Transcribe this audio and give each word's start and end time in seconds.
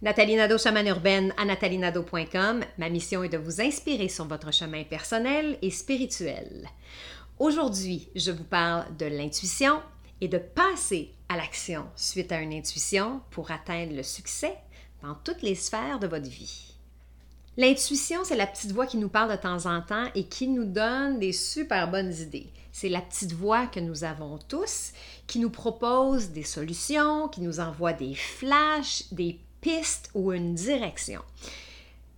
Nathalie 0.00 0.36
Nadeau, 0.36 0.58
chamane 0.58 0.86
urbaine 0.86 1.34
à 1.36 1.44
nathalienadeau.com. 1.44 2.60
Ma 2.78 2.88
mission 2.88 3.24
est 3.24 3.30
de 3.30 3.36
vous 3.36 3.60
inspirer 3.60 4.08
sur 4.08 4.26
votre 4.26 4.52
chemin 4.52 4.84
personnel 4.84 5.58
et 5.60 5.72
spirituel. 5.72 6.68
Aujourd'hui, 7.40 8.08
je 8.14 8.30
vous 8.30 8.44
parle 8.44 8.96
de 8.96 9.06
l'intuition 9.06 9.82
et 10.20 10.28
de 10.28 10.38
passer 10.38 11.10
à 11.28 11.36
l'action 11.36 11.84
suite 11.96 12.30
à 12.30 12.40
une 12.40 12.52
intuition 12.52 13.22
pour 13.30 13.50
atteindre 13.50 13.96
le 13.96 14.04
succès 14.04 14.54
dans 15.02 15.16
toutes 15.16 15.42
les 15.42 15.56
sphères 15.56 15.98
de 15.98 16.06
votre 16.06 16.28
vie. 16.30 16.76
L'intuition, 17.56 18.20
c'est 18.22 18.36
la 18.36 18.46
petite 18.46 18.70
voix 18.70 18.86
qui 18.86 18.98
nous 18.98 19.08
parle 19.08 19.32
de 19.32 19.42
temps 19.42 19.66
en 19.66 19.82
temps 19.82 20.06
et 20.14 20.28
qui 20.28 20.46
nous 20.46 20.64
donne 20.64 21.18
des 21.18 21.32
super 21.32 21.90
bonnes 21.90 22.14
idées. 22.14 22.52
C'est 22.70 22.88
la 22.88 23.00
petite 23.00 23.32
voix 23.32 23.66
que 23.66 23.80
nous 23.80 24.04
avons 24.04 24.38
tous, 24.38 24.92
qui 25.26 25.40
nous 25.40 25.50
propose 25.50 26.28
des 26.28 26.44
solutions, 26.44 27.26
qui 27.26 27.40
nous 27.40 27.58
envoie 27.58 27.92
des 27.92 28.14
flashs, 28.14 29.02
des 29.10 29.40
piste 29.60 30.10
ou 30.14 30.32
une 30.32 30.54
direction. 30.54 31.22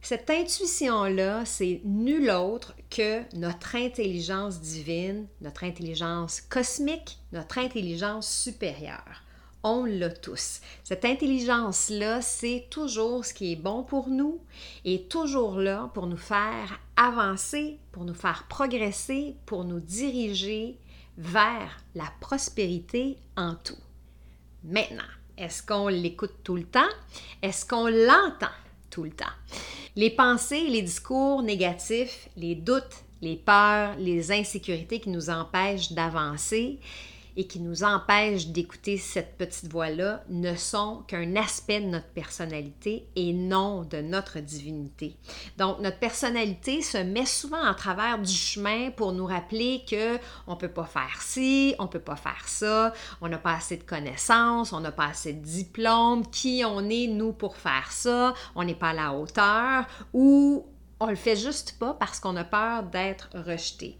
Cette 0.03 0.31
intuition-là, 0.31 1.45
c'est 1.45 1.83
nul 1.85 2.31
autre 2.31 2.75
que 2.89 3.23
notre 3.37 3.77
intelligence 3.77 4.61
divine, 4.61 5.27
notre 5.43 5.65
intelligence 5.65 6.41
cosmique, 6.41 7.19
notre 7.33 7.59
intelligence 7.59 8.29
supérieure. 8.29 9.23
On 9.63 9.85
l'a 9.85 10.09
tous. 10.09 10.63
Cette 10.85 11.05
intelligence-là, 11.05 12.23
c'est 12.23 12.67
toujours 12.71 13.27
ce 13.27 13.35
qui 13.35 13.53
est 13.53 13.57
bon 13.57 13.83
pour 13.83 14.09
nous 14.09 14.41
et 14.87 15.03
toujours 15.03 15.57
là 15.57 15.91
pour 15.93 16.07
nous 16.07 16.17
faire 16.17 16.81
avancer, 16.97 17.79
pour 17.93 18.07
nous 18.07 18.15
faire 18.15 18.47
progresser, 18.49 19.37
pour 19.45 19.65
nous 19.65 19.81
diriger 19.81 20.79
vers 21.19 21.85
la 21.95 22.11
prospérité 22.21 23.19
en 23.37 23.55
tout. 23.55 23.77
Maintenant, 24.65 25.03
est-ce 25.41 25.63
qu'on 25.63 25.89
l'écoute 25.89 26.35
tout 26.45 26.55
le 26.55 26.65
temps? 26.65 26.89
Est-ce 27.43 27.65
qu'on 27.65 27.87
l'entend 27.87 28.53
tout 28.91 29.05
le 29.05 29.11
temps? 29.11 29.25
Les 29.97 30.11
pensées, 30.11 30.67
les 30.69 30.83
discours 30.83 31.43
négatifs, 31.43 32.29
les 32.37 32.55
doutes, 32.55 33.05
les 33.23 33.37
peurs, 33.37 33.97
les 33.97 34.31
insécurités 34.33 35.01
qui 35.01 35.09
nous 35.09 35.31
empêchent 35.31 35.93
d'avancer, 35.93 36.79
et 37.37 37.47
qui 37.47 37.61
nous 37.61 37.85
empêchent 37.85 38.49
d'écouter 38.49 38.97
cette 38.97 39.37
petite 39.37 39.71
voix-là 39.71 40.25
ne 40.29 40.55
sont 40.55 41.03
qu'un 41.07 41.37
aspect 41.37 41.81
de 41.81 41.87
notre 41.87 42.09
personnalité 42.09 43.09
et 43.17 43.33
non 43.33 43.83
de 43.83 43.99
notre 43.99 44.41
divinité. 44.41 45.17
Donc 45.59 45.81
notre 45.81 45.99
personnalité 45.99 46.83
se 46.83 46.99
met 46.99 47.27
souvent 47.27 47.65
en 47.65 47.75
travers 47.75 48.19
du 48.19 48.33
chemin 48.33 48.91
pour 48.91 49.13
nous 49.13 49.27
rappeler 49.27 49.83
que 49.89 50.19
on 50.47 50.57
peut 50.57 50.69
pas 50.69 50.85
faire 50.85 51.21
ci, 51.21 51.75
on 51.79 51.87
peut 51.87 52.01
pas 52.01 52.17
faire 52.17 52.47
ça, 52.47 52.93
on 53.21 53.29
n'a 53.29 53.39
pas 53.39 53.55
assez 53.55 53.77
de 53.77 53.85
connaissances, 53.85 54.73
on 54.73 54.81
n'a 54.81 54.93
pas 54.93 55.07
assez 55.07 55.33
de 55.33 55.45
diplômes, 55.45 56.27
qui 56.31 56.63
on 56.67 56.89
est 56.89 57.07
nous 57.07 57.33
pour 57.33 57.57
faire 57.57 57.91
ça, 57.91 58.35
on 58.55 58.65
n'est 58.65 58.75
pas 58.75 58.91
à 58.91 58.95
la 58.95 59.13
hauteur 59.13 59.87
ou 60.13 60.67
on 61.01 61.07
le 61.07 61.17
fait 61.17 61.37
juste 61.37 61.79
pas 61.79 61.95
parce 61.95 62.21
qu'on 62.21 62.37
a 62.37 62.45
peur 62.45 62.83
d'être 62.85 63.31
rejeté. 63.35 63.99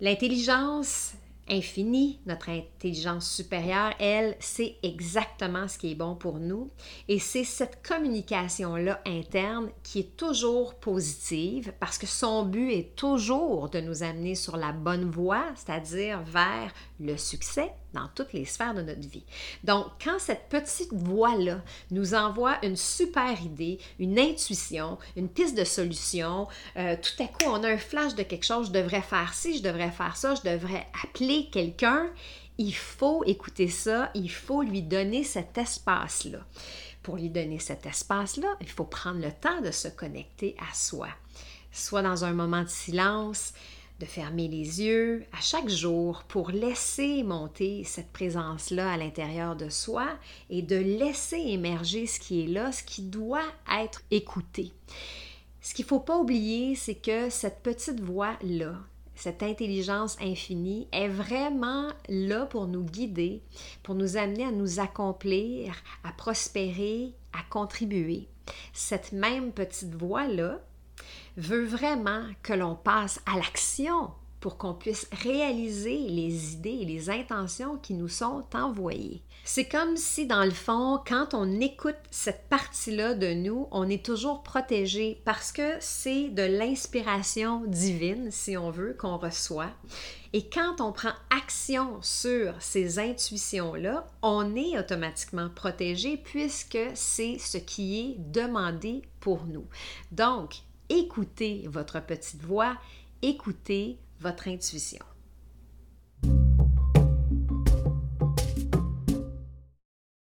L'intelligence, 0.00 1.14
infini, 1.50 2.20
notre 2.26 2.50
intelligence 2.50 3.30
supérieure, 3.30 3.92
elle, 3.98 4.36
sait 4.40 4.76
exactement 4.82 5.68
ce 5.68 5.78
qui 5.78 5.92
est 5.92 5.94
bon 5.94 6.14
pour 6.14 6.38
nous. 6.38 6.70
Et 7.08 7.18
c'est 7.18 7.44
cette 7.44 7.86
communication-là 7.86 9.00
interne 9.06 9.70
qui 9.82 10.00
est 10.00 10.16
toujours 10.16 10.74
positive 10.74 11.72
parce 11.80 11.98
que 11.98 12.06
son 12.06 12.44
but 12.44 12.72
est 12.72 12.96
toujours 12.96 13.68
de 13.68 13.80
nous 13.80 14.02
amener 14.02 14.34
sur 14.34 14.56
la 14.56 14.72
bonne 14.72 15.10
voie, 15.10 15.44
c'est-à-dire 15.54 16.22
vers 16.22 16.72
le 17.00 17.16
succès 17.16 17.72
dans 17.94 18.08
toutes 18.14 18.32
les 18.32 18.44
sphères 18.44 18.74
de 18.74 18.82
notre 18.82 19.08
vie. 19.08 19.24
Donc, 19.64 19.86
quand 20.02 20.18
cette 20.18 20.48
petite 20.48 20.92
voix-là 20.92 21.62
nous 21.90 22.14
envoie 22.14 22.58
une 22.62 22.76
super 22.76 23.40
idée, 23.40 23.78
une 23.98 24.18
intuition, 24.18 24.98
une 25.16 25.28
piste 25.28 25.56
de 25.56 25.64
solution, 25.64 26.48
euh, 26.76 26.96
tout 27.00 27.22
à 27.22 27.26
coup, 27.26 27.50
on 27.50 27.64
a 27.64 27.68
un 27.68 27.78
flash 27.78 28.14
de 28.14 28.22
quelque 28.22 28.44
chose, 28.44 28.68
je 28.68 28.72
devrais 28.72 29.02
faire 29.02 29.32
ci, 29.32 29.58
je 29.58 29.62
devrais 29.62 29.90
faire 29.90 30.16
ça, 30.16 30.34
je 30.34 30.42
devrais 30.42 30.86
appeler 31.02 31.37
quelqu'un, 31.46 32.10
il 32.58 32.74
faut 32.74 33.22
écouter 33.24 33.68
ça, 33.68 34.10
il 34.14 34.30
faut 34.30 34.62
lui 34.62 34.82
donner 34.82 35.24
cet 35.24 35.56
espace-là. 35.58 36.40
Pour 37.02 37.16
lui 37.16 37.30
donner 37.30 37.58
cet 37.58 37.86
espace-là, 37.86 38.48
il 38.60 38.68
faut 38.68 38.84
prendre 38.84 39.20
le 39.20 39.32
temps 39.32 39.60
de 39.60 39.70
se 39.70 39.88
connecter 39.88 40.56
à 40.58 40.74
soi, 40.74 41.08
soit 41.72 42.02
dans 42.02 42.24
un 42.24 42.32
moment 42.32 42.62
de 42.62 42.68
silence, 42.68 43.54
de 44.00 44.06
fermer 44.06 44.46
les 44.46 44.82
yeux 44.82 45.24
à 45.32 45.40
chaque 45.40 45.68
jour 45.68 46.22
pour 46.28 46.50
laisser 46.50 47.22
monter 47.24 47.82
cette 47.84 48.12
présence-là 48.12 48.92
à 48.92 48.96
l'intérieur 48.96 49.56
de 49.56 49.68
soi 49.68 50.06
et 50.50 50.62
de 50.62 50.76
laisser 50.76 51.38
émerger 51.38 52.06
ce 52.06 52.20
qui 52.20 52.44
est 52.44 52.46
là, 52.46 52.70
ce 52.70 52.84
qui 52.84 53.02
doit 53.02 53.46
être 53.80 54.02
écouté. 54.10 54.72
Ce 55.60 55.74
qu'il 55.74 55.84
ne 55.84 55.88
faut 55.88 56.00
pas 56.00 56.16
oublier, 56.16 56.76
c'est 56.76 56.94
que 56.94 57.28
cette 57.28 57.62
petite 57.62 58.00
voix-là, 58.00 58.76
cette 59.18 59.42
intelligence 59.42 60.16
infinie 60.20 60.86
est 60.92 61.08
vraiment 61.08 61.88
là 62.08 62.46
pour 62.46 62.68
nous 62.68 62.84
guider, 62.84 63.42
pour 63.82 63.96
nous 63.96 64.16
amener 64.16 64.44
à 64.44 64.52
nous 64.52 64.78
accomplir, 64.78 65.74
à 66.04 66.12
prospérer, 66.12 67.12
à 67.32 67.42
contribuer. 67.50 68.28
Cette 68.72 69.12
même 69.12 69.52
petite 69.52 69.94
voix-là, 69.94 70.60
veut 71.36 71.64
vraiment 71.64 72.24
que 72.42 72.52
l'on 72.52 72.74
passe 72.74 73.20
à 73.24 73.36
l'action 73.36 74.10
pour 74.40 74.56
qu'on 74.56 74.74
puisse 74.74 75.08
réaliser 75.22 75.98
les 75.98 76.52
idées 76.54 76.78
et 76.82 76.84
les 76.84 77.10
intentions 77.10 77.76
qui 77.76 77.94
nous 77.94 78.08
sont 78.08 78.44
envoyées. 78.54 79.22
C'est 79.44 79.66
comme 79.66 79.96
si, 79.96 80.26
dans 80.26 80.44
le 80.44 80.50
fond, 80.50 81.00
quand 81.06 81.32
on 81.32 81.60
écoute 81.60 81.96
cette 82.10 82.48
partie-là 82.48 83.14
de 83.14 83.32
nous, 83.32 83.66
on 83.70 83.88
est 83.88 84.04
toujours 84.04 84.42
protégé 84.42 85.22
parce 85.24 85.52
que 85.52 85.76
c'est 85.80 86.28
de 86.28 86.42
l'inspiration 86.42 87.62
divine, 87.66 88.30
si 88.30 88.56
on 88.56 88.70
veut, 88.70 88.94
qu'on 88.98 89.16
reçoit. 89.16 89.70
Et 90.34 90.50
quand 90.50 90.82
on 90.82 90.92
prend 90.92 91.12
action 91.30 91.96
sur 92.02 92.54
ces 92.60 92.98
intuitions-là, 92.98 94.06
on 94.20 94.54
est 94.54 94.78
automatiquement 94.78 95.48
protégé 95.48 96.18
puisque 96.18 96.78
c'est 96.92 97.38
ce 97.38 97.56
qui 97.56 98.00
est 98.00 98.16
demandé 98.18 99.02
pour 99.20 99.46
nous. 99.46 99.66
Donc, 100.12 100.56
écoutez 100.90 101.66
votre 101.68 102.04
petite 102.04 102.42
voix, 102.42 102.76
écoutez 103.22 103.98
votre 104.20 104.48
intuition. 104.48 105.04